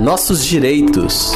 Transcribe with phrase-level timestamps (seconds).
[0.00, 1.32] Nossos direitos.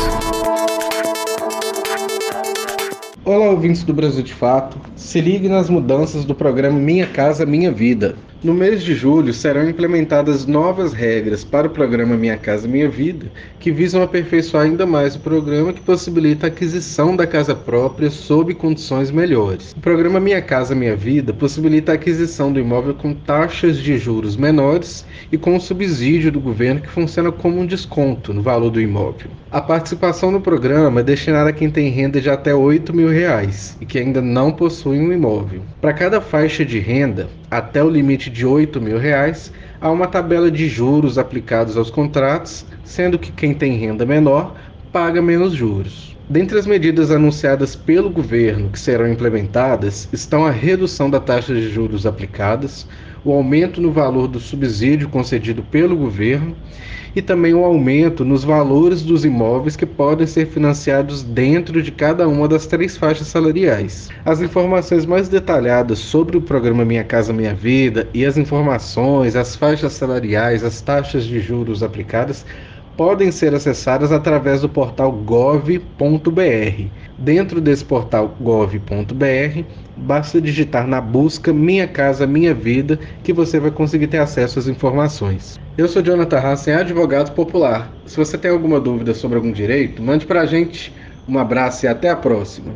[3.24, 4.76] Olá, ouvintes do Brasil de Fato.
[4.96, 8.16] Se ligue nas mudanças do programa Minha Casa Minha Vida.
[8.40, 13.26] No mês de julho serão implementadas novas regras para o programa Minha Casa Minha Vida,
[13.58, 18.54] que visam aperfeiçoar ainda mais o programa que possibilita a aquisição da casa própria sob
[18.54, 19.72] condições melhores.
[19.72, 24.36] O programa Minha Casa Minha Vida possibilita a aquisição do imóvel com taxas de juros
[24.36, 28.80] menores e com o subsídio do governo que funciona como um desconto no valor do
[28.80, 29.32] imóvel.
[29.50, 33.76] A participação no programa é destinada a quem tem renda de até 8 mil reais
[33.80, 35.62] e que ainda não possui um imóvel.
[35.80, 40.50] Para cada faixa de renda, até o limite de 8 mil reais, há uma tabela
[40.50, 44.56] de juros aplicados aos contratos, sendo que quem tem renda menor
[44.92, 46.17] paga menos juros.
[46.30, 51.70] Dentre as medidas anunciadas pelo governo que serão implementadas estão a redução da taxa de
[51.70, 52.86] juros aplicadas,
[53.24, 56.54] o aumento no valor do subsídio concedido pelo governo
[57.16, 62.28] e também o aumento nos valores dos imóveis que podem ser financiados dentro de cada
[62.28, 64.10] uma das três faixas salariais.
[64.22, 69.56] As informações mais detalhadas sobre o programa Minha Casa Minha Vida e as informações, as
[69.56, 72.44] faixas salariais, as taxas de juros aplicadas
[72.98, 75.78] podem ser acessadas através do portal gov.br.
[77.16, 79.62] Dentro desse portal gov.br,
[79.96, 84.66] basta digitar na busca Minha Casa Minha Vida que você vai conseguir ter acesso às
[84.66, 85.60] informações.
[85.78, 87.88] Eu sou Jonathan Hassen, advogado popular.
[88.04, 90.92] Se você tem alguma dúvida sobre algum direito, mande para a gente.
[91.28, 92.74] Um abraço e até a próxima.